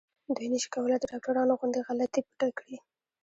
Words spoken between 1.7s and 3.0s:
غلطي پټه کړي.